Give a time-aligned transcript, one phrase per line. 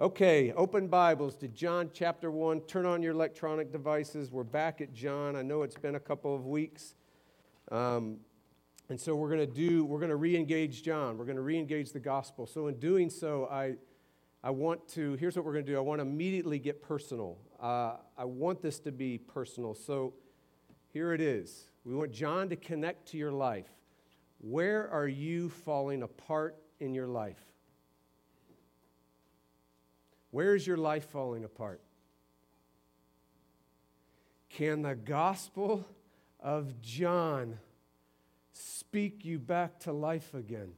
[0.00, 2.60] Okay, open Bibles to John chapter 1.
[2.68, 4.30] Turn on your electronic devices.
[4.30, 5.34] We're back at John.
[5.34, 6.94] I know it's been a couple of weeks.
[7.72, 8.18] Um,
[8.88, 11.18] and so we're going to do, we're going to re engage John.
[11.18, 12.46] We're going to re engage the gospel.
[12.46, 13.74] So in doing so, I,
[14.44, 17.36] I want to, here's what we're going to do I want to immediately get personal.
[17.60, 19.74] Uh, I want this to be personal.
[19.74, 20.14] So
[20.92, 21.70] here it is.
[21.84, 23.66] We want John to connect to your life.
[24.38, 27.47] Where are you falling apart in your life?
[30.30, 31.80] Where is your life falling apart?
[34.50, 35.86] Can the gospel
[36.40, 37.58] of John
[38.52, 40.72] speak you back to life again?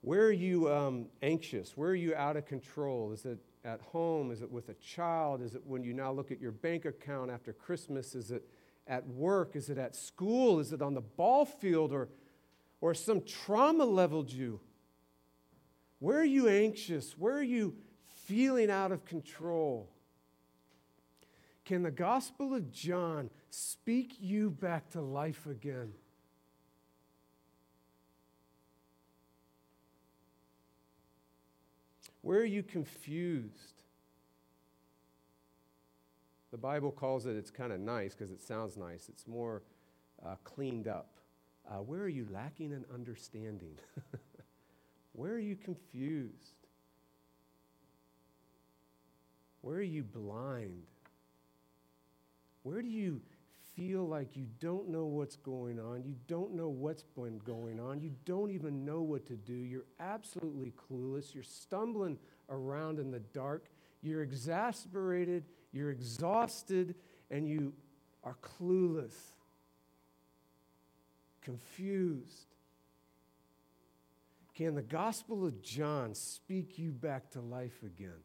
[0.00, 1.76] Where are you um, anxious?
[1.76, 3.12] Where are you out of control?
[3.12, 4.30] Is it at home?
[4.30, 5.42] Is it with a child?
[5.42, 8.14] Is it when you now look at your bank account after Christmas?
[8.14, 8.48] Is it
[8.86, 9.56] at work?
[9.56, 10.60] Is it at school?
[10.60, 11.92] Is it on the ball field?
[11.92, 12.08] Or,
[12.80, 14.60] or some trauma leveled you?
[15.98, 17.16] Where are you anxious?
[17.18, 17.74] Where are you
[18.26, 19.88] feeling out of control?
[21.64, 25.92] Can the Gospel of John speak you back to life again?
[32.22, 33.82] Where are you confused?
[36.50, 39.08] The Bible calls it, it's kind of nice because it sounds nice.
[39.08, 39.62] It's more
[40.24, 41.18] uh, cleaned up.
[41.68, 43.76] Uh, where are you lacking in understanding?
[45.16, 46.52] Where are you confused?
[49.62, 50.82] Where are you blind?
[52.64, 53.22] Where do you
[53.74, 56.04] feel like you don't know what's going on?
[56.04, 57.98] You don't know what's been going on.
[57.98, 59.54] You don't even know what to do.
[59.54, 61.32] You're absolutely clueless.
[61.32, 62.18] You're stumbling
[62.50, 63.70] around in the dark.
[64.02, 65.44] You're exasperated.
[65.72, 66.94] You're exhausted.
[67.30, 67.72] And you
[68.22, 69.14] are clueless,
[71.40, 72.55] confused.
[74.56, 78.22] Can the Gospel of John speak you back to life again?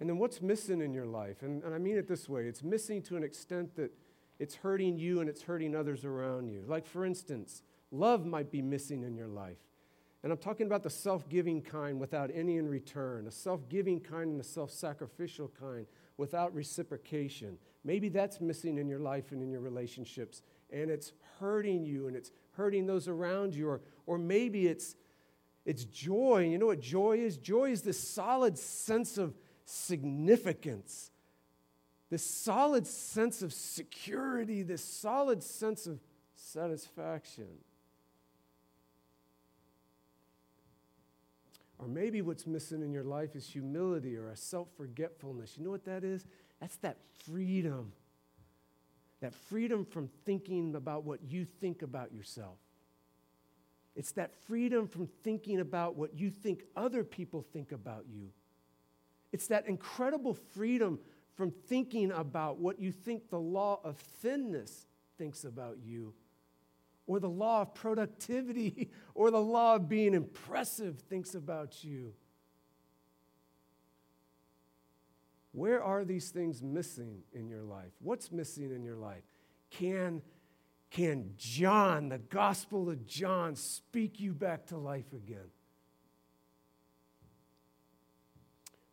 [0.00, 1.42] And then what's missing in your life?
[1.42, 3.92] And, and, I mean it this way it's missing to an extent that
[4.40, 6.64] it's hurting you and it's hurting others around you.
[6.66, 9.58] Like, for instance, love might be missing in your life.
[10.24, 14.00] And I'm talking about the self giving kind without any in return, a self giving
[14.00, 15.86] kind and a self sacrificial kind
[16.16, 17.58] without reciprocation.
[17.84, 20.42] Maybe that's missing in your life and in your relationships,
[20.72, 24.94] and it's hurting you and it's hurting those around you, or, or maybe it's,
[25.64, 26.48] it's joy.
[26.50, 27.36] You know what joy is?
[27.36, 31.10] Joy is this solid sense of significance,
[32.10, 36.00] this solid sense of security, this solid sense of
[36.34, 37.48] satisfaction.
[41.78, 45.58] Or maybe what's missing in your life is humility or a self forgetfulness.
[45.58, 46.24] You know what that is?
[46.58, 47.92] That's that freedom
[49.20, 52.58] that freedom from thinking about what you think about yourself.
[53.94, 58.28] It's that freedom from thinking about what you think other people think about you.
[59.32, 60.98] It's that incredible freedom
[61.34, 64.86] from thinking about what you think the law of thinness
[65.18, 66.14] thinks about you,
[67.06, 72.12] or the law of productivity, or the law of being impressive thinks about you.
[75.56, 77.92] Where are these things missing in your life?
[78.02, 79.22] What's missing in your life?
[79.70, 80.20] Can,
[80.90, 85.48] can John, the Gospel of John, speak you back to life again?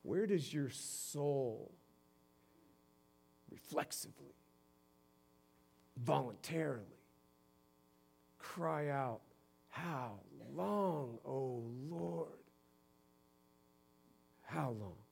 [0.04, 1.74] Where does your soul
[3.52, 4.38] reflexively,
[5.98, 6.86] voluntarily
[8.40, 9.20] cry out,
[9.68, 10.14] How
[10.56, 12.30] long, O oh Lord?
[14.44, 15.03] How long?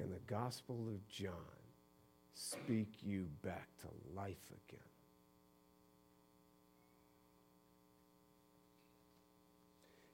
[0.00, 1.34] Can the Gospel of John
[2.32, 4.80] speak you back to life again?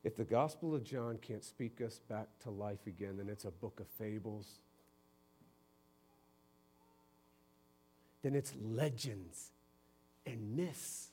[0.03, 3.53] If the Gospel of John can't speak us back to life again, then it's a
[3.53, 4.59] book of fables.
[8.23, 9.53] Then it's legends
[10.27, 11.11] and myths.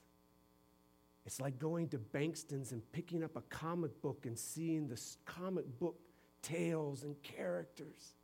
[1.27, 5.65] It's like going to Bankston's and picking up a comic book and seeing the comic
[5.77, 5.99] book
[6.41, 8.15] tales and characters.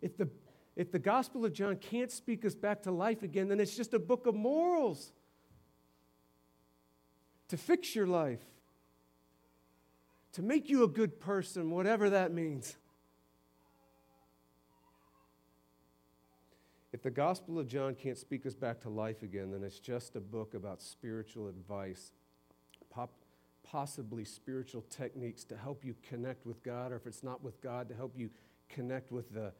[0.00, 0.28] If the,
[0.76, 3.94] if the Gospel of John can't speak us back to life again, then it's just
[3.94, 5.12] a book of morals
[7.48, 8.42] to fix your life,
[10.32, 12.76] to make you a good person, whatever that means.
[16.92, 20.16] If the Gospel of John can't speak us back to life again, then it's just
[20.16, 22.12] a book about spiritual advice,
[22.90, 23.12] pop,
[23.62, 27.88] possibly spiritual techniques to help you connect with God, or if it's not with God,
[27.88, 28.30] to help you
[28.68, 29.52] connect with the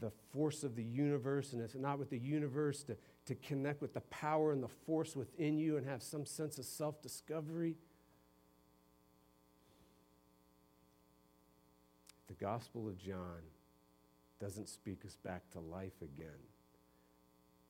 [0.00, 2.96] the force of the universe, and it's not with the universe to
[3.26, 6.64] to connect with the power and the force within you and have some sense of
[6.64, 7.76] self discovery.
[12.28, 13.42] The Gospel of John
[14.40, 16.38] doesn't speak us back to life again.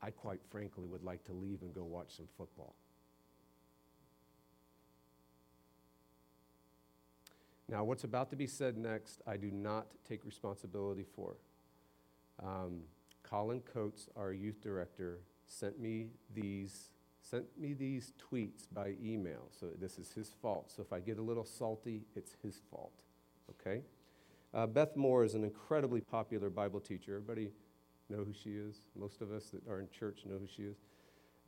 [0.02, 2.74] I quite frankly would like to leave and go watch some football.
[7.68, 11.36] Now, what's about to be said next, I do not take responsibility for.
[12.42, 12.82] Um,
[13.22, 16.90] Colin Coates, our youth director, sent me these
[17.22, 19.48] sent me these tweets by email.
[19.50, 20.70] So this is his fault.
[20.70, 23.02] So if I get a little salty, it's his fault.
[23.50, 23.82] Okay?
[24.54, 27.16] Uh, Beth Moore is an incredibly popular Bible teacher.
[27.16, 27.50] Everybody
[28.08, 28.76] know who she is?
[28.94, 30.76] Most of us that are in church know who she is.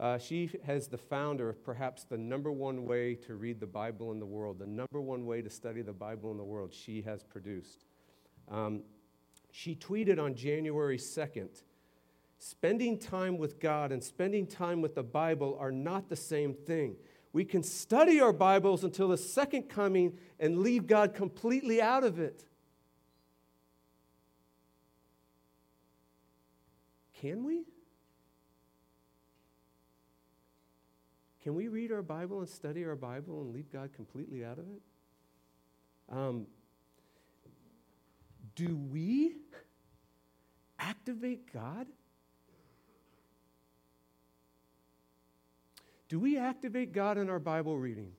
[0.00, 4.12] Uh, she has the founder of perhaps the number one way to read the Bible
[4.12, 7.02] in the world, the number one way to study the Bible in the world, she
[7.02, 7.84] has produced.
[8.48, 8.82] Um,
[9.50, 11.62] she tweeted on January 2nd
[12.40, 16.94] Spending time with God and spending time with the Bible are not the same thing.
[17.32, 22.20] We can study our Bibles until the second coming and leave God completely out of
[22.20, 22.44] it.
[27.20, 27.64] Can we?
[31.42, 34.66] Can we read our Bible and study our Bible and leave God completely out of
[34.70, 34.82] it?
[36.10, 36.46] Um,
[38.58, 39.36] do we
[40.80, 41.86] activate God?
[46.08, 48.10] Do we activate God in our Bible reading?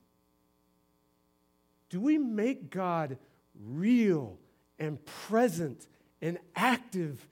[1.90, 3.18] Do we make God
[3.62, 4.38] real
[4.78, 5.86] and present
[6.22, 7.28] and active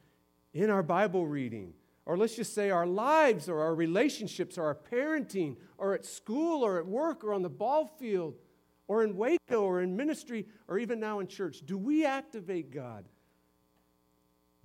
[0.53, 1.73] in our Bible reading?
[2.05, 6.63] Or let's just say our lives or our relationships or our parenting or at school
[6.63, 8.35] or at work or on the ball field
[8.89, 11.63] or in Waco or in ministry or even now in church.
[11.65, 13.05] Do we activate God?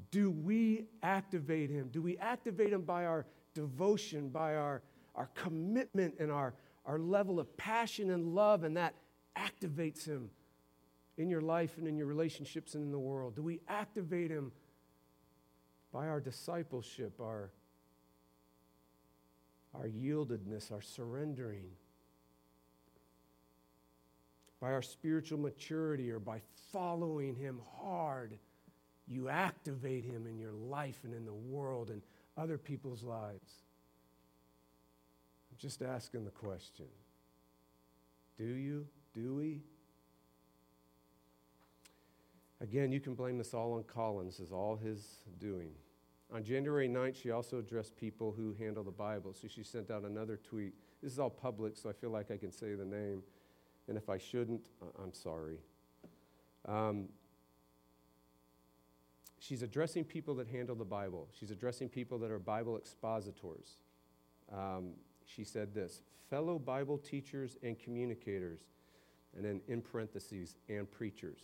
[0.10, 1.90] Do we activate Him?
[1.92, 4.82] Do we activate Him by our devotion, by our
[5.16, 6.54] our commitment and our,
[6.86, 8.96] our level of passion and love, and that
[9.38, 10.30] activates Him
[11.18, 13.36] in your life and in your relationships and in the world?
[13.36, 14.52] Do we activate Him
[15.92, 17.52] by our discipleship, our,
[19.76, 21.70] our yieldedness, our surrendering?
[24.64, 26.40] By our spiritual maturity or by
[26.72, 28.38] following Him hard,
[29.10, 32.02] you activate Him in your life and in the world and
[32.38, 33.56] other people's lives.
[35.52, 36.86] I'm just asking the question
[38.38, 38.88] Do you?
[39.14, 39.64] Do we?
[42.62, 45.72] Again, you can blame this all on Colin's, as all his doing.
[46.34, 49.34] On January 9th, she also addressed people who handle the Bible.
[49.34, 50.74] So she sent out another tweet.
[51.02, 53.24] This is all public, so I feel like I can say the name.
[53.88, 54.70] And if I shouldn't,
[55.02, 55.58] I'm sorry.
[56.66, 57.10] Um,
[59.40, 61.28] she's addressing people that handle the Bible.
[61.38, 63.78] She's addressing people that are Bible expositors.
[64.52, 64.92] Um,
[65.26, 68.62] she said this fellow Bible teachers and communicators,
[69.36, 71.42] and then in parentheses, and preachers.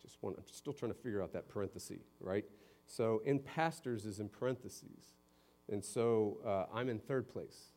[0.00, 2.44] Just want, I'm still trying to figure out that parenthesis, right?
[2.86, 5.12] So, in pastors is in parentheses.
[5.70, 7.71] And so uh, I'm in third place.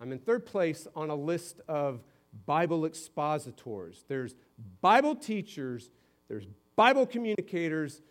[0.00, 2.02] I'm in third place on a list of
[2.46, 4.04] Bible expositors.
[4.08, 4.34] There's
[4.80, 5.90] Bible teachers,
[6.28, 6.46] there's
[6.76, 8.02] Bible communicators,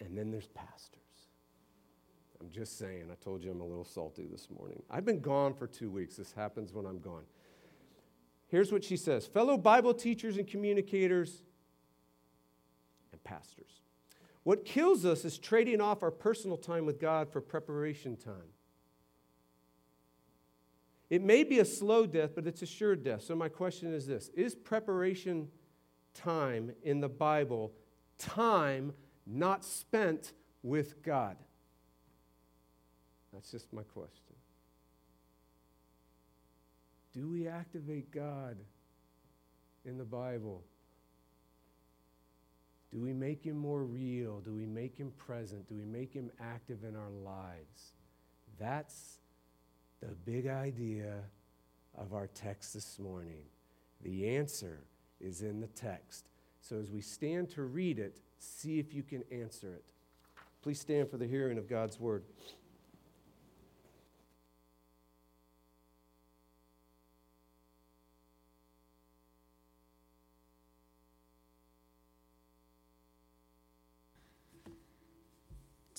[0.00, 1.00] and then there's pastors.
[2.40, 3.04] I'm just saying.
[3.10, 4.82] I told you I'm a little salty this morning.
[4.90, 6.16] I've been gone for two weeks.
[6.16, 7.22] This happens when I'm gone.
[8.48, 11.42] Here's what she says Fellow Bible teachers and communicators
[13.12, 13.82] and pastors.
[14.42, 18.50] What kills us is trading off our personal time with God for preparation time.
[21.12, 23.20] It may be a slow death, but it's a sure death.
[23.20, 25.48] So, my question is this Is preparation
[26.14, 27.74] time in the Bible
[28.16, 28.94] time
[29.26, 31.36] not spent with God?
[33.30, 34.34] That's just my question.
[37.12, 38.56] Do we activate God
[39.84, 40.64] in the Bible?
[42.90, 44.40] Do we make him more real?
[44.40, 45.68] Do we make him present?
[45.68, 47.96] Do we make him active in our lives?
[48.58, 49.18] That's
[50.02, 51.14] the big idea
[51.96, 53.44] of our text this morning.
[54.02, 54.80] The answer
[55.20, 56.28] is in the text.
[56.60, 59.84] So as we stand to read it, see if you can answer it.
[60.60, 62.24] Please stand for the hearing of God's word.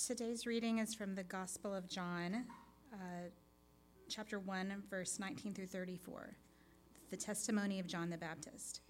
[0.05, 2.43] Today's reading is from the Gospel of John,
[2.93, 2.97] uh,
[4.09, 6.35] chapter 1, verse 19 through 34,
[7.09, 8.81] the testimony of John the Baptist.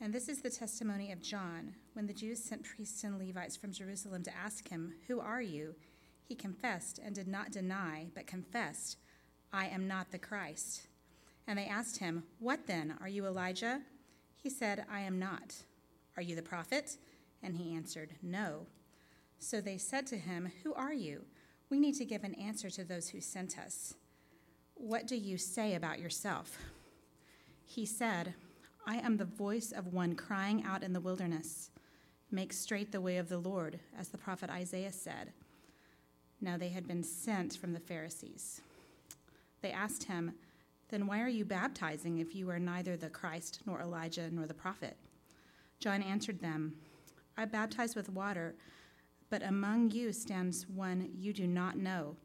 [0.00, 3.72] And this is the testimony of John when the Jews sent priests and Levites from
[3.72, 5.74] Jerusalem to ask him, Who are you?
[6.24, 8.98] He confessed and did not deny, but confessed,
[9.52, 10.88] I am not the Christ.
[11.46, 12.96] And they asked him, What then?
[13.00, 13.82] Are you Elijah?
[14.36, 15.54] He said, I am not.
[16.16, 16.96] Are you the prophet?
[17.42, 18.66] And he answered, No.
[19.38, 21.24] So they said to him, Who are you?
[21.70, 23.94] We need to give an answer to those who sent us.
[24.74, 26.58] What do you say about yourself?
[27.64, 28.34] He said,
[28.86, 31.70] I am the voice of one crying out in the wilderness,
[32.30, 35.32] Make straight the way of the Lord, as the prophet Isaiah said.
[36.40, 38.60] Now they had been sent from the Pharisees.
[39.62, 40.34] They asked him,
[40.88, 44.52] Then why are you baptizing if you are neither the Christ, nor Elijah, nor the
[44.52, 44.96] prophet?
[45.78, 46.74] John answered them,
[47.36, 48.54] I baptize with water,
[49.30, 52.16] but among you stands one you do not know,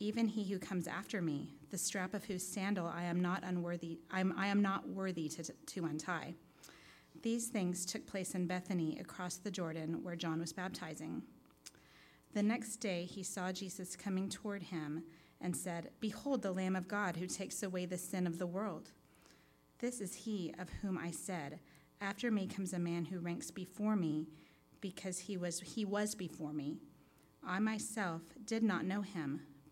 [0.00, 3.98] even he who comes after me, the strap of whose sandal I am not unworthy
[4.10, 6.34] I'm, I am not worthy to, to untie.
[7.22, 11.22] These things took place in Bethany across the Jordan where John was baptizing.
[12.32, 15.02] The next day he saw Jesus coming toward him
[15.40, 18.90] and said, Behold the Lamb of God who takes away the sin of the world.
[19.80, 21.58] This is he of whom I said,
[22.00, 24.28] After me comes a man who ranks before me,
[24.80, 26.76] because he was, he was before me.
[27.44, 29.42] I myself did not know him,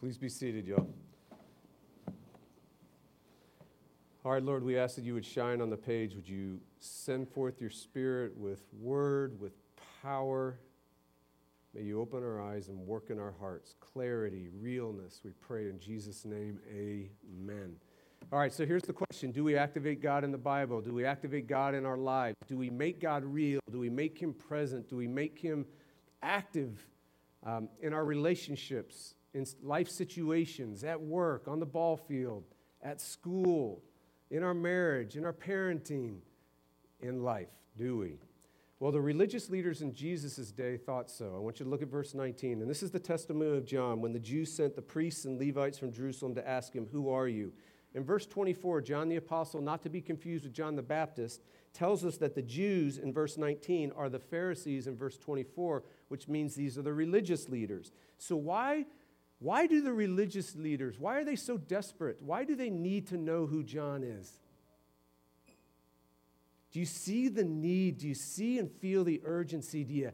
[0.00, 0.88] Please be seated, y'all.
[4.24, 6.14] All right, Lord, we ask that you would shine on the page.
[6.14, 9.52] Would you send forth your spirit with word, with
[10.02, 10.58] power?
[11.74, 13.74] May you open our eyes and work in our hearts.
[13.78, 16.58] Clarity, realness, we pray in Jesus' name.
[16.72, 17.76] Amen.
[18.32, 20.80] All right, so here's the question Do we activate God in the Bible?
[20.80, 22.36] Do we activate God in our lives?
[22.48, 23.60] Do we make God real?
[23.70, 24.88] Do we make Him present?
[24.88, 25.66] Do we make Him
[26.22, 26.86] active
[27.44, 32.44] um, in our relationships, in life situations, at work, on the ball field,
[32.82, 33.82] at school?
[34.30, 36.18] in our marriage, in our parenting,
[37.00, 38.18] in life, do we?
[38.78, 41.34] Well, the religious leaders in Jesus' day thought so.
[41.34, 42.62] I want you to look at verse 19.
[42.62, 45.78] And this is the testimony of John when the Jews sent the priests and Levites
[45.78, 47.52] from Jerusalem to ask him, Who are you?
[47.94, 51.42] In verse 24, John the Apostle, not to be confused with John the Baptist,
[51.74, 56.28] tells us that the Jews in verse 19 are the Pharisees in verse 24, which
[56.28, 57.92] means these are the religious leaders.
[58.16, 58.86] So, why
[59.40, 62.18] why do the religious leaders, why are they so desperate?
[62.20, 64.30] Why do they need to know who John is?
[66.70, 67.98] Do you see the need?
[67.98, 69.82] Do you see and feel the urgency?
[69.82, 70.12] Do you,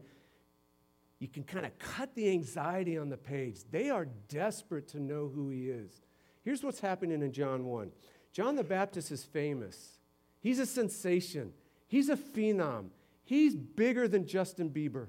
[1.19, 3.59] you can kind of cut the anxiety on the page.
[3.69, 6.01] They are desperate to know who he is.
[6.43, 7.91] Here's what's happening in John 1
[8.31, 9.99] John the Baptist is famous,
[10.39, 11.53] he's a sensation,
[11.87, 12.89] he's a phenom,
[13.25, 15.07] he's bigger than Justin Bieber.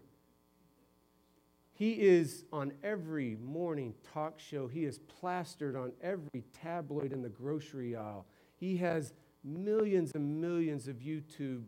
[1.78, 4.66] He is on every morning talk show.
[4.66, 8.26] He is plastered on every tabloid in the grocery aisle.
[8.56, 9.12] He has
[9.44, 11.66] millions and millions of YouTube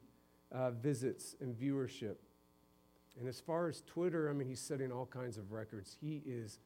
[0.50, 2.16] uh, visits and viewership.
[3.20, 5.96] And as far as Twitter, I mean, he's setting all kinds of records.
[6.00, 6.58] He is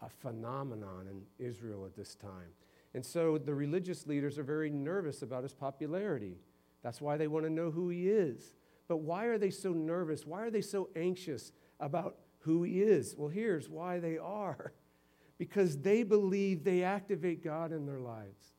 [0.00, 2.54] a phenomenon in Israel at this time.
[2.94, 6.38] And so the religious leaders are very nervous about his popularity.
[6.82, 8.54] That's why they want to know who he is.
[8.88, 10.24] But why are they so nervous?
[10.24, 12.16] Why are they so anxious about
[12.48, 13.14] who He is.
[13.16, 14.72] Well, here's why they are
[15.38, 18.54] because they believe they activate God in their lives.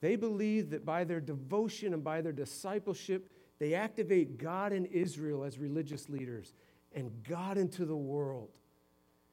[0.00, 5.42] They believe that by their devotion and by their discipleship, they activate God in Israel
[5.42, 6.54] as religious leaders
[6.94, 8.50] and God into the world.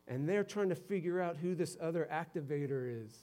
[0.08, 3.14] And they're trying to figure out who this other activator is.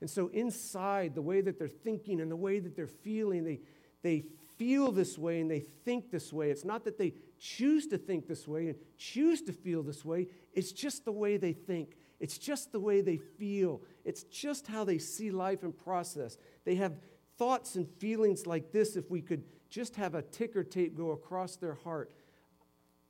[0.00, 3.60] And so, inside, the way that they're thinking and the way that they're feeling, they,
[4.02, 4.24] they
[4.56, 6.50] feel this way and they think this way.
[6.50, 10.28] It's not that they choose to think this way and choose to feel this way,
[10.52, 11.96] it's just the way they think.
[12.20, 13.82] It's just the way they feel.
[14.04, 16.38] It's just how they see life and process.
[16.64, 16.94] They have
[17.36, 21.56] thoughts and feelings like this if we could just have a ticker tape go across
[21.56, 22.12] their heart.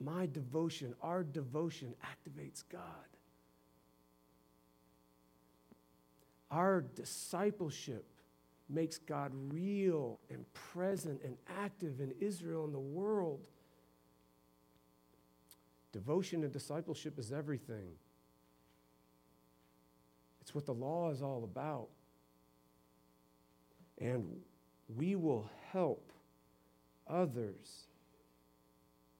[0.00, 2.82] My devotion, our devotion activates God.
[6.50, 8.06] Our discipleship
[8.68, 13.48] makes God real and present and active in Israel and the world.
[15.94, 17.92] Devotion and discipleship is everything.
[20.40, 21.88] It's what the law is all about.
[23.98, 24.40] And
[24.94, 26.12] we will help
[27.06, 27.86] others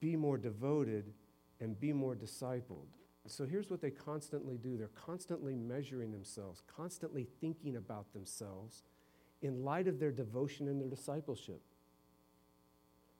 [0.01, 1.13] be more devoted,
[1.59, 2.89] and be more discipled.
[3.27, 8.83] So here's what they constantly do they're constantly measuring themselves, constantly thinking about themselves
[9.41, 11.61] in light of their devotion and their discipleship.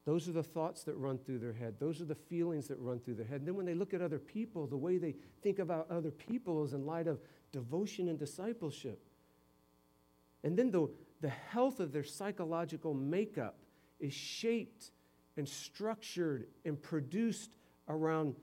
[0.06, 1.76] Those are the thoughts that run through their head.
[1.80, 3.40] Those are the feelings that run through their head.
[3.40, 6.64] And then when they look at other people, the way they think about other people
[6.64, 7.20] is in light of
[7.52, 9.00] devotion and discipleship.
[10.44, 10.90] And then the,
[11.22, 13.58] the health of their psychological makeup
[14.00, 14.92] is shaped
[15.38, 17.56] and structured and produced
[17.90, 18.36] around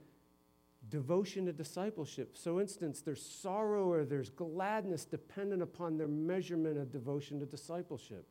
[0.89, 2.35] devotion to discipleship.
[2.37, 8.27] So, instance, there's sorrow or there's gladness dependent upon their measurement of devotion to discipleship.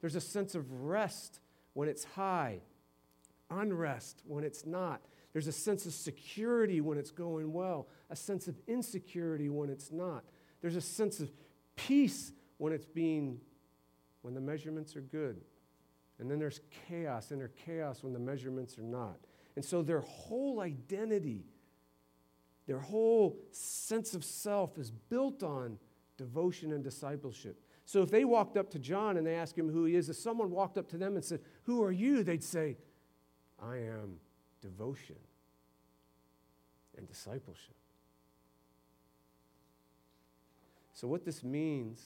[0.00, 1.40] There's a sense of rest
[1.74, 2.60] when it's high,
[3.50, 5.02] unrest when it's not.
[5.32, 9.92] There's a sense of security when it's going well, a sense of insecurity when it's
[9.92, 10.24] not.
[10.60, 11.30] There's a sense of
[11.76, 13.40] peace when it's being,
[14.22, 15.40] when the measurements are good.
[16.18, 19.18] And then there's chaos, inner chaos when the measurements are not.
[19.56, 21.44] And so their whole identity,
[22.66, 25.78] their whole sense of self is built on
[26.18, 27.62] devotion and discipleship.
[27.86, 30.16] So if they walked up to John and they asked him who he is, if
[30.16, 32.22] someone walked up to them and said, Who are you?
[32.22, 32.76] they'd say,
[33.62, 34.18] I am
[34.60, 35.16] devotion
[36.96, 37.74] and discipleship.
[40.92, 42.02] So, what this means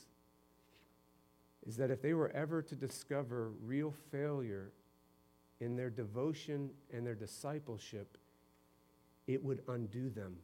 [1.66, 4.70] is that if they were ever to discover real failure
[5.60, 8.18] in their devotion and their discipleship,
[9.26, 10.36] it would undo them.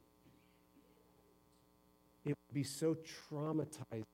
[2.24, 2.96] It would be so
[3.30, 4.04] traumatizing,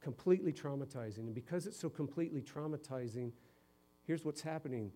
[0.00, 1.18] completely traumatizing.
[1.18, 3.32] And because it's so completely traumatizing,
[4.08, 4.90] here's what's happening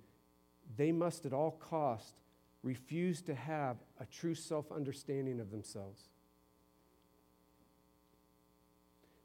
[0.77, 2.15] they must at all cost
[2.63, 6.09] refuse to have a true self understanding of themselves.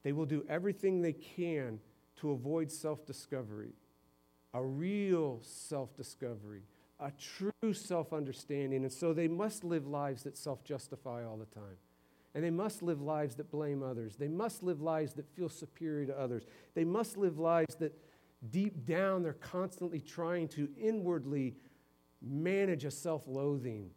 [0.03, 1.79] They will do everything they can
[2.17, 3.73] to avoid self discovery,
[4.53, 6.63] a real self discovery,
[6.99, 8.83] a true self understanding.
[8.83, 11.77] And so they must live lives that self justify all the time.
[12.35, 14.15] And they must live lives that blame others.
[14.15, 16.43] They must live lives that feel superior to others.
[16.75, 17.93] They must live lives that
[18.51, 21.55] deep down they're constantly trying to inwardly
[22.21, 23.89] manage a self loathing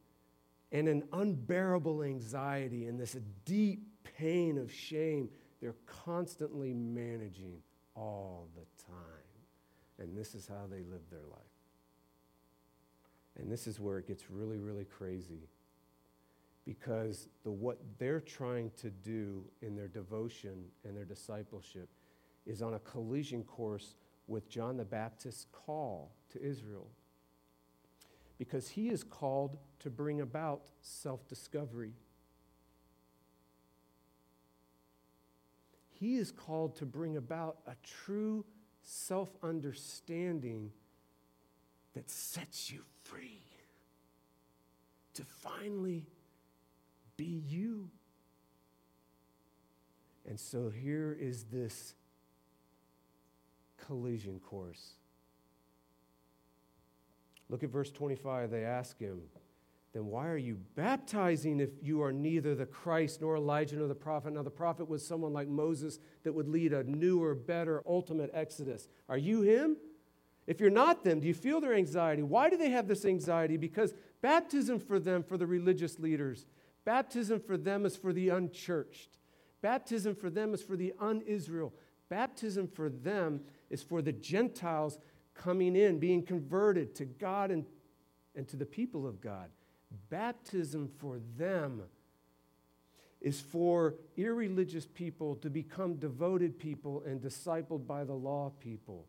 [0.72, 5.29] and an unbearable anxiety and this deep pain of shame
[5.61, 7.59] they're constantly managing
[7.94, 8.96] all the time.
[9.98, 11.40] And this is how they live their life.
[13.38, 15.48] And this is where it gets really, really crazy.
[16.64, 21.88] Because the, what they're trying to do in their devotion and their discipleship
[22.46, 23.96] is on a collision course
[24.31, 26.88] with John the Baptist's call to Israel.
[28.38, 31.93] Because he is called to bring about self discovery.
[36.01, 38.43] he is called to bring about a true
[38.83, 40.73] self understanding
[41.93, 43.43] that sets you free
[45.12, 46.07] to finally
[47.19, 47.90] be you.
[50.27, 51.95] And so here is this
[53.87, 54.95] collision course.
[57.49, 58.51] Look at verse 25.
[58.51, 59.23] They ask him,
[59.93, 63.95] then why are you baptizing if you are neither the Christ nor Elijah nor the
[63.95, 64.33] prophet?
[64.33, 68.88] Now, the prophet was someone like Moses that would lead a newer, better, ultimate exodus.
[69.09, 69.77] Are you him?
[70.47, 72.23] If you're not them, do you feel their anxiety?
[72.23, 73.57] Why do they have this anxiety?
[73.57, 76.47] Because baptism for them, for the religious leaders,
[76.85, 79.19] baptism for them is for the unchurched.
[79.61, 81.75] Baptism for them is for the un Israel.
[82.09, 83.40] Baptism for them
[83.71, 84.99] is for the Gentiles
[85.35, 87.65] coming in, being converted to God and,
[88.35, 89.49] and to the people of God.
[90.11, 91.83] Baptism for them
[93.21, 99.07] is for irreligious people to become devoted people and discipled by the law people.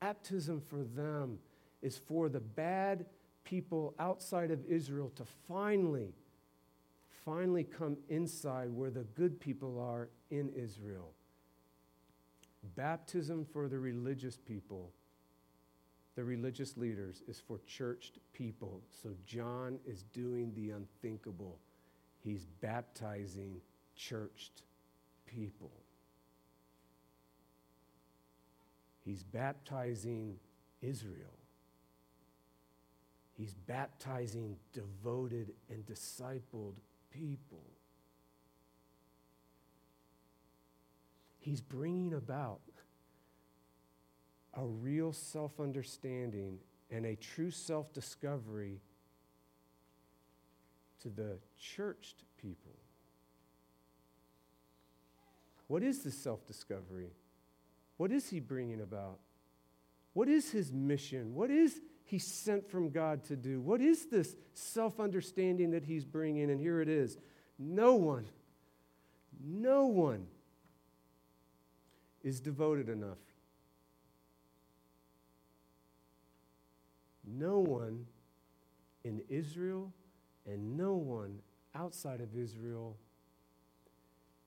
[0.00, 1.38] Baptism for them
[1.80, 3.06] is for the bad
[3.44, 6.12] people outside of Israel to finally,
[7.24, 11.12] finally come inside where the good people are in Israel.
[12.62, 14.92] Baptism for the religious people
[16.18, 18.82] the religious leaders is for churched people.
[18.90, 21.60] So John is doing the unthinkable.
[22.18, 23.60] He's baptizing
[23.94, 24.62] churched
[25.26, 25.70] people.
[29.04, 30.40] He's baptizing
[30.82, 31.38] Israel.
[33.36, 36.78] He's baptizing devoted and discipled
[37.12, 37.62] people.
[41.48, 42.60] He's bringing about
[44.52, 46.58] a real self understanding
[46.90, 48.82] and a true self discovery
[51.00, 52.74] to the churched people.
[55.68, 57.12] What is this self discovery?
[57.96, 59.18] What is he bringing about?
[60.12, 61.34] What is his mission?
[61.34, 63.62] What is he sent from God to do?
[63.62, 66.50] What is this self understanding that he's bringing?
[66.50, 67.16] And here it is
[67.58, 68.26] no one,
[69.42, 70.26] no one
[72.28, 73.16] is devoted enough.
[77.24, 78.04] No one
[79.02, 79.90] in Israel
[80.44, 81.38] and no one
[81.74, 82.98] outside of Israel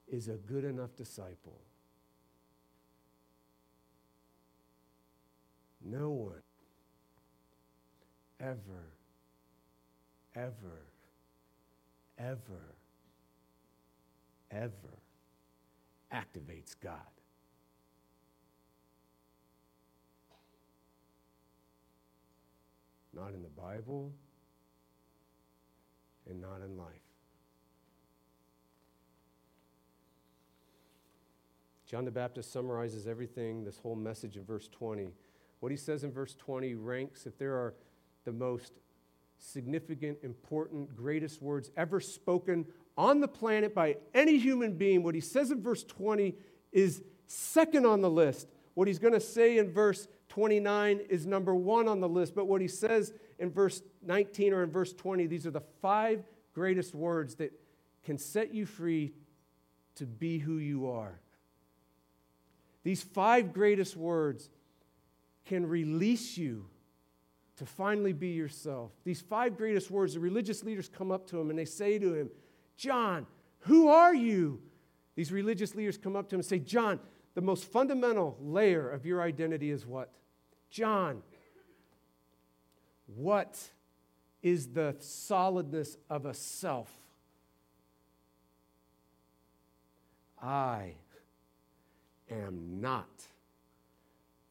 [0.07, 1.59] is a good enough disciple.
[5.83, 6.43] No one
[8.39, 8.93] ever,
[10.35, 10.85] ever,
[12.19, 12.75] ever,
[14.51, 14.99] ever
[16.13, 17.20] activates God.
[23.13, 24.11] Not in the Bible
[26.29, 26.87] and not in life.
[31.85, 35.11] John the Baptist summarizes everything, this whole message in verse 20.
[35.59, 37.73] What he says in verse 20 ranks, if there are
[38.23, 38.79] the most
[39.37, 42.65] significant, important, greatest words ever spoken
[42.97, 46.33] on the planet by any human being, what he says in verse 20
[46.71, 48.47] is second on the list.
[48.73, 52.47] What he's going to say in verse 29 is number one on the list, but
[52.47, 56.95] what he says in verse 19 or in verse 20, these are the five greatest
[56.95, 57.51] words that
[58.05, 59.11] can set you free
[59.95, 61.19] to be who you are.
[62.83, 64.49] These five greatest words
[65.43, 66.65] can release you
[67.57, 68.91] to finally be yourself.
[69.03, 72.13] These five greatest words, the religious leaders come up to him and they say to
[72.13, 72.29] him,
[72.77, 73.27] John,
[73.59, 74.61] who are you?
[75.15, 77.01] These religious leaders come up to him and say, John,
[77.35, 80.13] the most fundamental layer of your identity is what?
[80.71, 81.21] John,
[83.05, 83.59] what
[84.41, 86.89] is the solidness of a self?
[90.41, 90.93] I
[92.31, 93.09] am not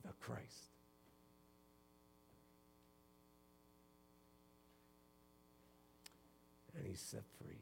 [0.05, 0.45] the Christ.
[6.77, 7.57] And he's set free.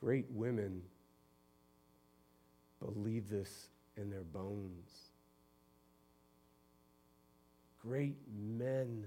[0.00, 0.82] Great women
[2.84, 4.90] believe this in their bones.
[7.80, 9.06] Great men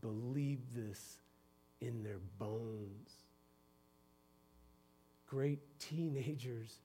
[0.00, 1.18] believe this
[1.80, 3.10] in their bones.
[5.26, 6.78] Great teenagers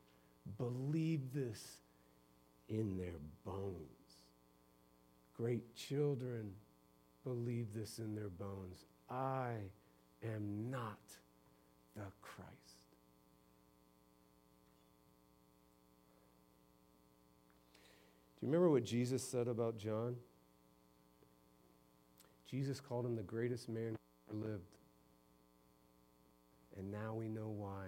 [0.58, 1.78] believe this
[2.70, 3.76] in their bones.
[5.36, 6.52] Great children
[7.24, 8.86] believe this in their bones.
[9.10, 9.54] I
[10.24, 11.00] am not
[11.96, 12.52] the Christ.
[18.35, 20.16] Do remember what Jesus said about John?
[22.50, 23.96] Jesus called him the greatest man
[24.30, 24.78] who ever lived.
[26.78, 27.88] And now we know why.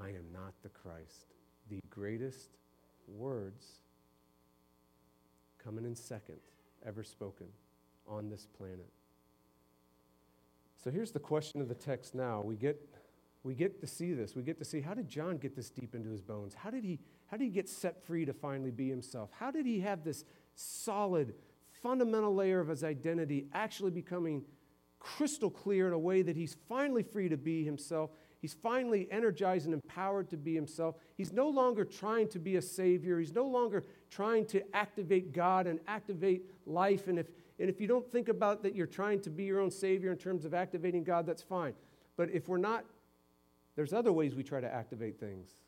[0.00, 1.26] I am not the Christ.
[1.70, 2.50] The greatest
[3.08, 3.80] words
[5.62, 6.38] coming in second
[6.86, 7.46] ever spoken
[8.08, 8.88] on this planet.
[10.82, 12.42] So here's the question of the text now.
[12.44, 12.80] We get,
[13.44, 14.34] we get to see this.
[14.34, 16.54] We get to see how did John get this deep into his bones?
[16.54, 16.98] How did, he,
[17.32, 19.30] how did he get set free to finally be himself?
[19.32, 21.32] How did he have this solid,
[21.82, 24.44] fundamental layer of his identity actually becoming
[24.98, 28.10] crystal clear in a way that he's finally free to be himself?
[28.42, 30.96] He's finally energized and empowered to be himself.
[31.16, 33.18] He's no longer trying to be a savior.
[33.18, 37.08] He's no longer trying to activate God and activate life.
[37.08, 39.70] And if, and if you don't think about that you're trying to be your own
[39.70, 41.72] savior in terms of activating God, that's fine.
[42.14, 42.84] But if we're not,
[43.74, 45.61] there's other ways we try to activate things.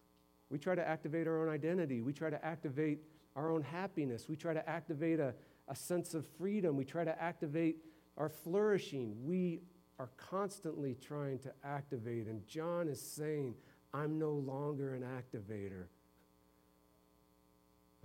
[0.55, 2.01] We try to activate our own identity.
[2.01, 3.01] We try to activate
[3.35, 4.29] our own happiness.
[4.29, 5.35] We try to activate a,
[5.67, 6.77] a sense of freedom.
[6.77, 7.79] We try to activate
[8.17, 9.17] our flourishing.
[9.25, 9.63] We
[9.99, 12.29] are constantly trying to activate.
[12.29, 13.57] And John is saying,
[13.93, 15.87] I'm no longer an activator.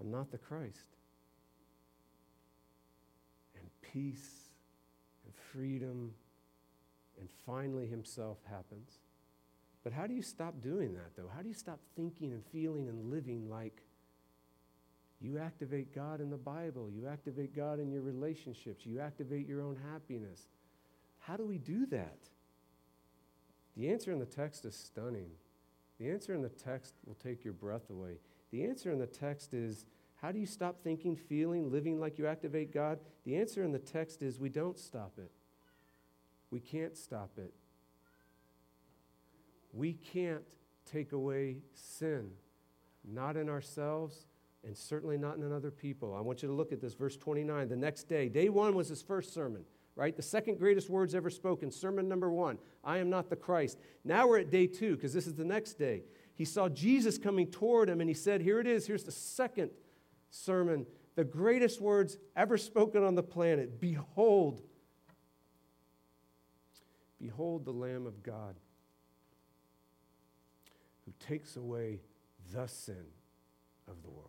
[0.02, 0.96] I'm not the Christ.
[3.60, 4.50] And peace
[5.24, 6.16] and freedom
[7.20, 8.98] and finally himself happens.
[9.84, 11.30] But how do you stop doing that, though?
[11.34, 13.82] How do you stop thinking and feeling and living like
[15.22, 16.90] you activate God in the Bible?
[16.90, 18.86] You activate God in your relationships.
[18.86, 20.48] You activate your own happiness.
[21.20, 22.18] How do we do that?
[23.78, 25.30] The answer in the text is stunning.
[26.00, 28.20] The answer in the text will take your breath away.
[28.52, 29.86] The answer in the text is
[30.22, 33.00] how do you stop thinking, feeling, living like you activate God?
[33.26, 35.32] The answer in the text is we don't stop it.
[36.52, 37.54] We can't stop it.
[39.74, 40.46] We can't
[40.86, 42.32] take away sin,
[43.04, 44.26] not in ourselves
[44.66, 46.14] and certainly not in other people.
[46.16, 47.70] I want you to look at this, verse 29.
[47.70, 49.64] The next day, day one was his first sermon
[50.00, 50.16] right?
[50.16, 53.78] The second greatest words ever spoken, sermon number one I am not the Christ.
[54.06, 56.04] Now we're at day two, because this is the next day.
[56.36, 59.72] He saw Jesus coming toward him, and he said, Here it is, here's the second
[60.32, 64.62] sermon the greatest words ever spoken on the planet Behold,
[67.20, 68.56] behold the Lamb of God
[71.20, 72.00] takes away
[72.54, 73.06] the sin
[73.88, 74.26] of the world.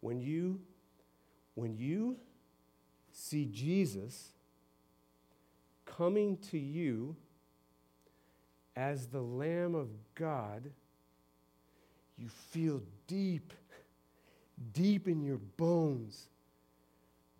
[0.00, 0.60] When you,
[1.54, 2.16] when you
[3.12, 4.30] see Jesus
[5.84, 7.14] coming to you
[8.74, 10.70] as the Lamb of God,
[12.18, 13.52] you feel deep,
[14.72, 16.28] deep in your bones.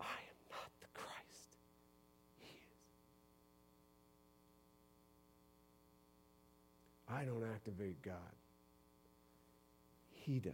[0.00, 1.56] I am not the Christ.
[2.38, 2.78] He is.
[7.12, 8.14] I don't activate God.
[10.10, 10.52] He does.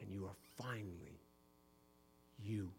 [0.00, 1.20] And you are finally
[2.42, 2.70] you.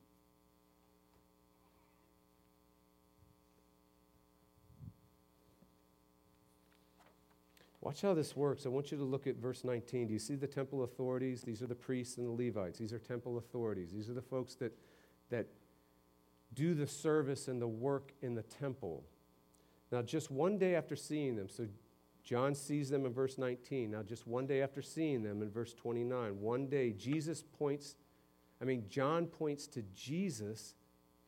[7.82, 8.66] Watch how this works.
[8.66, 10.08] I want you to look at verse 19.
[10.08, 11.42] Do you see the temple authorities?
[11.42, 12.80] These are the priests and the Levites.
[12.80, 13.92] These are temple authorities.
[13.92, 14.78] These are the folks that,
[15.30, 15.48] that
[16.54, 19.04] do the service and the work in the temple.
[19.92, 21.68] Now, just one day after seeing them, so
[22.24, 23.92] John sees them in verse 19.
[23.92, 27.96] Now, just one day after seeing them in verse 29, one day, Jesus points,
[28.62, 30.76] I mean, John points to Jesus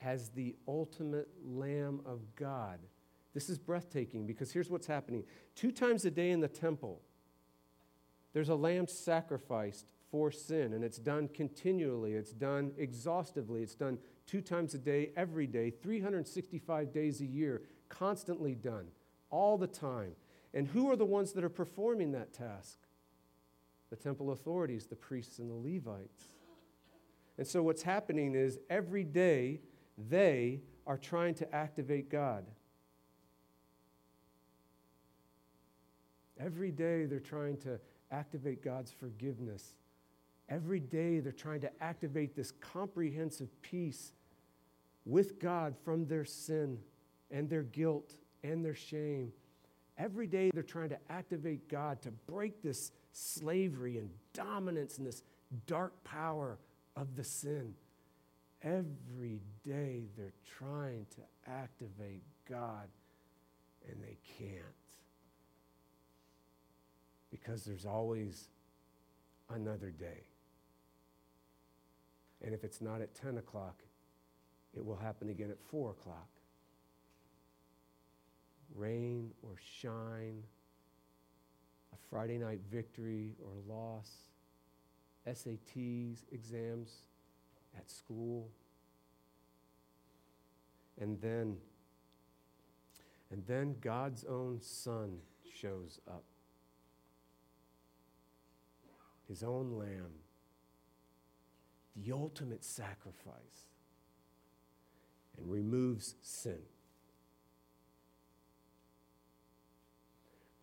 [0.02, 2.80] as the ultimate Lamb of God.
[3.34, 5.24] This is breathtaking because here's what's happening.
[5.56, 7.02] Two times a day in the temple,
[8.34, 13.98] there's a lamb sacrificed for sin, and it's done continually, it's done exhaustively, it's done
[14.26, 18.88] two times a day, every day, 365 days a year, constantly done,
[19.30, 20.14] all the time.
[20.54, 22.80] And who are the ones that are performing that task?
[23.90, 26.30] The temple authorities, the priests and the Levites.
[27.38, 29.62] And so what's happening is every day
[29.98, 32.46] they are trying to activate God.
[36.40, 37.80] Every day they're trying to
[38.12, 39.76] activate God's forgiveness.
[40.50, 44.14] Every day they're trying to activate this comprehensive peace
[45.06, 46.80] with God from their sin
[47.32, 49.32] and their guilt and their shame.
[49.98, 55.24] Every day they're trying to activate God to break this slavery and dominance and this
[55.68, 56.58] dark power
[56.96, 57.74] of the sin.
[58.64, 62.88] Every day they're trying to activate God
[63.90, 64.64] and they can't
[67.32, 68.50] because there's always
[69.50, 70.26] another day.
[72.44, 73.82] And if it's not at 10 o'clock,
[74.76, 76.28] it will happen again at 4 o'clock.
[78.76, 80.44] Rain or shine,
[81.94, 84.10] a Friday night victory or loss,
[85.28, 87.08] SATs, exams
[87.78, 88.50] at school.
[91.00, 91.58] And then,
[93.32, 95.18] and then God's own Son
[95.60, 96.24] shows up
[99.32, 100.12] his own lamb,
[101.96, 103.70] the ultimate sacrifice,
[105.38, 106.60] and removes sin.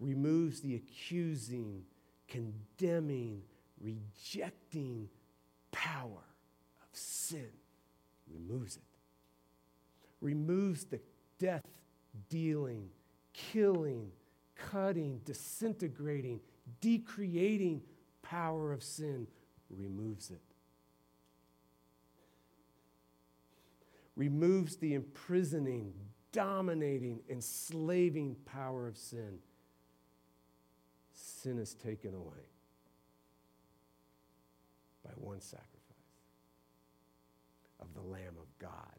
[0.00, 1.82] Removes the accusing,
[2.28, 3.42] condemning,
[3.80, 5.08] rejecting
[5.72, 6.24] power
[6.80, 7.50] of sin.
[8.32, 8.82] Removes it.
[10.20, 11.00] Removes the
[11.38, 11.64] death
[12.28, 12.88] dealing,
[13.32, 14.10] killing,
[14.54, 16.40] cutting, disintegrating,
[16.80, 17.82] decreating
[18.22, 19.26] power of sin
[19.70, 20.40] removes it.
[24.16, 25.92] Removes the imprisoning,
[26.32, 29.38] dominating, enslaving power of sin.
[31.42, 32.48] Sin is taken away
[35.04, 35.68] by one sacrifice
[37.80, 38.98] of the Lamb of God.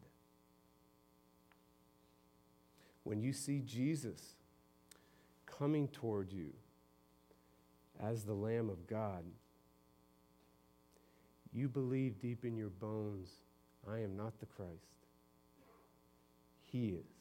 [3.03, 4.35] When you see Jesus
[5.45, 6.53] coming toward you,
[7.99, 9.25] as the Lamb of God,
[11.51, 13.31] you believe deep in your bones,
[13.85, 15.07] I am not the Christ.
[16.63, 17.11] He is.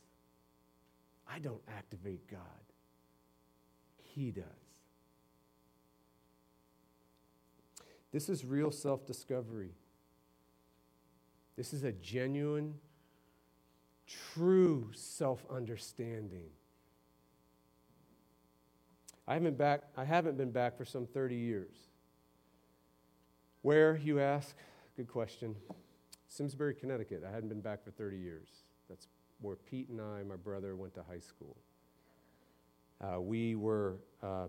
[1.29, 2.41] I don't activate God,
[3.97, 4.68] He does.
[8.13, 9.73] This is real self discovery.
[11.57, 12.75] This is a genuine,
[14.07, 16.51] true self understanding.
[19.27, 21.75] I haven't, back, I haven't been back for some 30 years.
[23.61, 24.57] Where, you ask?
[24.97, 25.55] Good question.
[26.29, 27.23] Simsbury, Connecticut.
[27.29, 28.49] I hadn't been back for 30 years.
[28.89, 29.07] That's
[29.41, 31.57] where Pete and I, my brother, went to high school.
[33.01, 34.47] Uh, we were uh,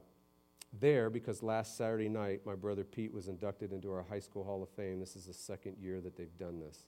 [0.74, 4.62] there because last Saturday night, my brother Pete was inducted into our high school Hall
[4.62, 5.00] of Fame.
[5.00, 6.86] This is the second year that they've done this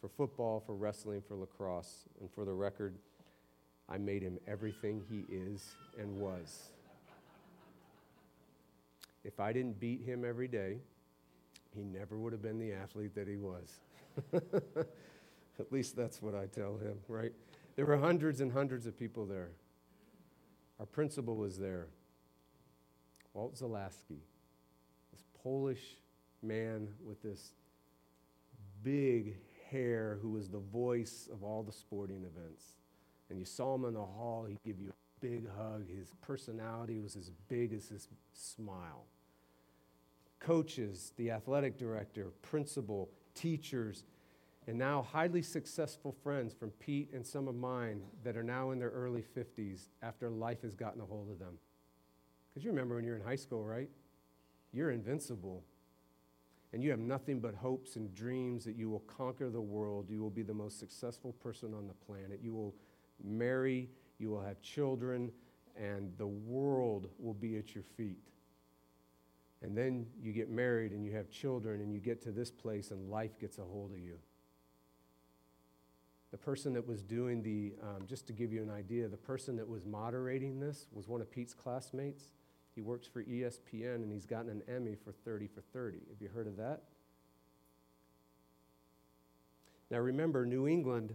[0.00, 2.04] for football, for wrestling, for lacrosse.
[2.20, 2.96] And for the record,
[3.88, 6.70] I made him everything he is and was.
[9.24, 10.78] If I didn't beat him every day,
[11.74, 13.80] he never would have been the athlete that he was.
[14.32, 17.32] At least that's what I tell him, right?
[17.74, 19.50] There were hundreds and hundreds of people there.
[20.78, 21.88] Our principal was there,
[23.36, 24.22] Walt Zalaski,
[25.12, 25.98] this Polish
[26.42, 27.52] man with this
[28.82, 29.36] big
[29.70, 32.64] hair who was the voice of all the sporting events.
[33.28, 35.86] And you saw him in the hall, he'd give you a big hug.
[35.86, 39.04] His personality was as big as his smile.
[40.40, 44.04] Coaches, the athletic director, principal, teachers,
[44.66, 48.78] and now highly successful friends from Pete and some of mine that are now in
[48.78, 51.58] their early 50s after life has gotten a hold of them.
[52.56, 53.90] Because you remember when you're in high school, right?
[54.72, 55.62] You're invincible.
[56.72, 60.06] And you have nothing but hopes and dreams that you will conquer the world.
[60.08, 62.40] You will be the most successful person on the planet.
[62.42, 62.74] You will
[63.22, 65.32] marry, you will have children,
[65.78, 68.24] and the world will be at your feet.
[69.60, 72.90] And then you get married and you have children, and you get to this place,
[72.90, 74.16] and life gets a hold of you.
[76.30, 79.56] The person that was doing the, um, just to give you an idea, the person
[79.56, 82.32] that was moderating this was one of Pete's classmates.
[82.76, 85.98] He works for ESPN and he's gotten an Emmy for 30 for 30.
[86.10, 86.82] Have you heard of that?
[89.90, 91.14] Now remember, New England.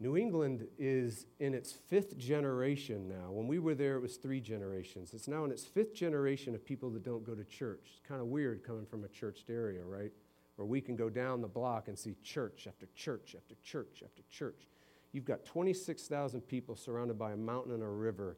[0.00, 3.30] New England is in its fifth generation now.
[3.30, 5.12] When we were there, it was three generations.
[5.12, 7.90] It's now in its fifth generation of people that don't go to church.
[7.92, 10.12] It's kind of weird coming from a churched area, right?
[10.56, 14.22] where we can go down the block and see church after church after church after
[14.30, 14.68] church.
[15.12, 18.36] You've got 26,000 people surrounded by a mountain and a river,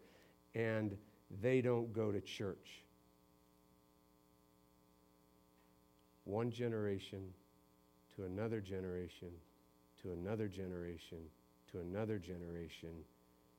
[0.54, 0.96] and
[1.42, 2.82] they don't go to church.
[6.24, 7.32] One generation
[8.16, 9.28] to another generation
[10.02, 11.18] to another generation
[11.72, 12.90] to another generation,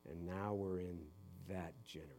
[0.09, 0.97] and now we're in
[1.49, 2.13] that generation.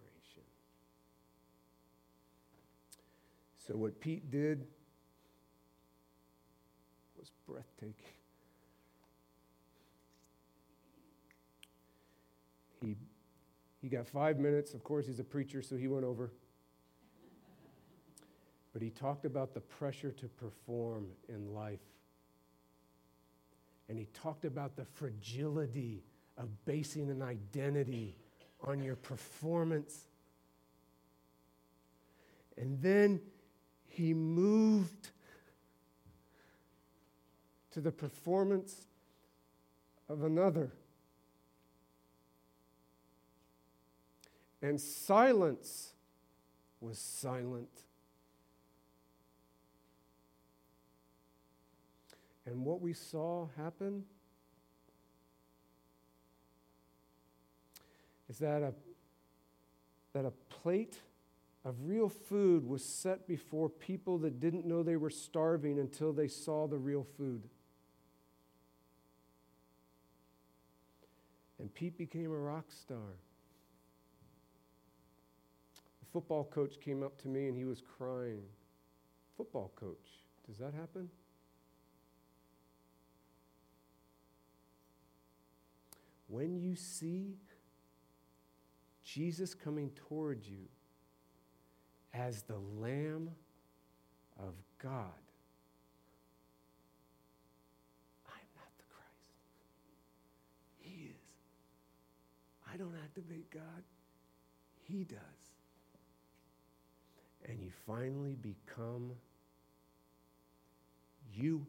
[3.66, 4.66] So, what Pete did
[7.18, 7.94] was breathtaking.
[12.80, 12.96] He,
[13.88, 14.74] he got five minutes.
[14.74, 16.30] Of course, he's a preacher, so he went over.
[18.74, 21.80] But he talked about the pressure to perform in life.
[23.88, 26.02] And he talked about the fragility
[26.36, 28.14] of basing an identity
[28.62, 30.04] on your performance.
[32.58, 33.22] And then
[33.86, 35.08] he moved
[37.70, 38.84] to the performance
[40.10, 40.72] of another.
[44.60, 45.92] And silence
[46.80, 47.84] was silent.
[52.46, 54.04] And what we saw happen
[58.28, 58.72] is that a,
[60.12, 60.98] that a plate
[61.64, 66.28] of real food was set before people that didn't know they were starving until they
[66.28, 67.42] saw the real food.
[71.58, 73.16] And Pete became a rock star.
[76.12, 78.42] Football coach came up to me and he was crying.
[79.36, 81.08] Football coach, does that happen?
[86.28, 87.36] When you see
[89.04, 90.68] Jesus coming toward you
[92.12, 93.30] as the Lamb
[94.38, 95.22] of God,
[98.26, 99.32] I am not the Christ.
[100.80, 101.16] He is.
[102.72, 103.82] I don't activate God,
[104.82, 105.47] He does.
[107.48, 109.12] And you finally become
[111.32, 111.66] you